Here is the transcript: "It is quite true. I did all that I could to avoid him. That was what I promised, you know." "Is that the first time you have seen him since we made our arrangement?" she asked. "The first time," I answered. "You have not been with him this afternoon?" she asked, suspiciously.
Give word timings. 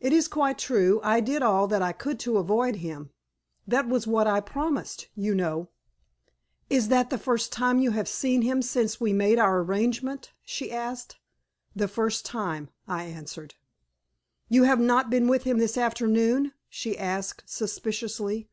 "It 0.00 0.12
is 0.12 0.26
quite 0.26 0.58
true. 0.58 0.98
I 1.04 1.20
did 1.20 1.42
all 1.42 1.68
that 1.68 1.80
I 1.80 1.92
could 1.92 2.18
to 2.26 2.38
avoid 2.38 2.74
him. 2.82 3.10
That 3.68 3.86
was 3.86 4.04
what 4.04 4.26
I 4.26 4.40
promised, 4.40 5.06
you 5.14 5.32
know." 5.32 5.68
"Is 6.68 6.88
that 6.88 7.10
the 7.10 7.18
first 7.22 7.52
time 7.52 7.78
you 7.78 7.92
have 7.92 8.08
seen 8.08 8.42
him 8.42 8.62
since 8.62 9.00
we 9.00 9.12
made 9.12 9.38
our 9.38 9.60
arrangement?" 9.60 10.32
she 10.42 10.72
asked. 10.72 11.18
"The 11.76 11.86
first 11.86 12.24
time," 12.26 12.70
I 12.88 13.04
answered. 13.04 13.54
"You 14.48 14.64
have 14.64 14.80
not 14.80 15.08
been 15.08 15.28
with 15.28 15.44
him 15.44 15.58
this 15.58 15.76
afternoon?" 15.78 16.52
she 16.68 16.98
asked, 16.98 17.44
suspiciously. 17.48 18.48